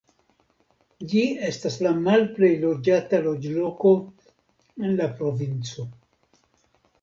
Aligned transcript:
Ĝi 1.09 1.19
estas 1.49 1.75
la 1.87 1.91
malplej 2.07 2.49
loĝata 2.63 3.19
loĝloko 3.27 3.93
en 4.89 4.97
la 5.03 5.09
provinco. 5.21 5.87